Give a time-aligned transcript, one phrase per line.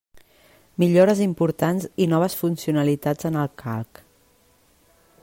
[0.83, 4.03] Millores importants i noves funcionalitats en el Calc.